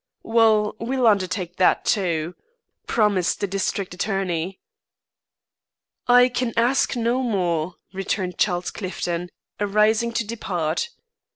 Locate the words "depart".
10.25-10.89